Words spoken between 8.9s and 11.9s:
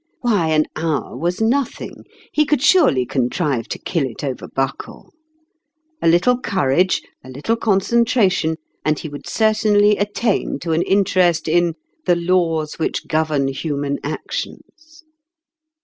he would certainly attain to an interest in